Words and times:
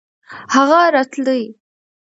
هغه 0.55 0.79
راتلی. 0.95 1.41